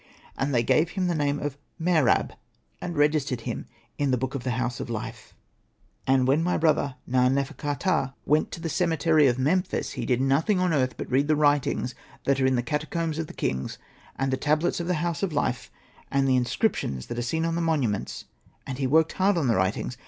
And 0.35 0.51
they 0.51 0.63
gave 0.63 0.89
him 0.97 1.05
the 1.05 1.13
name 1.13 1.37
of 1.37 1.59
Mer 1.77 2.09
ab, 2.09 2.33
and 2.81 2.97
registered 2.97 3.41
him 3.41 3.67
in 3.99 4.09
the 4.09 4.17
book 4.17 4.33
of 4.33 4.43
the' 4.43 4.57
House 4.59 4.79
of 4.79 4.89
life.' 4.89 5.35
''And 6.07 6.25
when 6.25 6.41
my 6.41 6.57
brother 6.57 6.95
Na.nefer.ka.ptah 7.05 7.13
Hosted 7.13 7.13
by 7.13 7.37
Google 7.37 7.65
92 7.85 7.85
SETNA 7.85 7.85
AND 7.85 7.85
THE 7.85 7.85
MAGIC 7.85 8.09
BOOK 8.25 8.31
went 8.31 8.51
to 8.51 8.61
the 8.61 8.67
cemetery 8.69 9.27
of 9.27 9.37
Memphis, 9.37 9.91
he 9.91 10.05
did 10.07 10.19
nothing 10.21 10.59
on 10.59 10.73
earth 10.73 10.97
but 10.97 11.11
read 11.11 11.27
the 11.27 11.35
writings 11.35 11.93
that 12.23 12.41
are 12.41 12.47
in 12.47 12.55
the 12.55 12.65
catacombs 12.65 13.19
of 13.19 13.27
the 13.27 13.37
kings, 13.37 13.77
and 14.15 14.31
the 14.31 14.37
tablets 14.37 14.79
of 14.79 14.87
the' 14.87 15.03
House 15.05 15.21
of 15.21 15.29
Hfe,' 15.33 15.69
and 16.11 16.23
the 16.25 16.33
READING 16.33 16.33
THE 16.33 16.37
INSCRIPTION. 16.37 16.37
inscriptions 16.93 17.05
that 17.05 17.19
are 17.19 17.21
seen 17.21 17.45
on 17.45 17.53
the 17.53 17.61
monu 17.61 17.87
ments, 17.89 18.25
and 18.65 18.79
he 18.79 18.87
worked 18.87 19.13
hard 19.13 19.37
on 19.37 19.47
the 19.47 19.55
writings. 19.55 19.97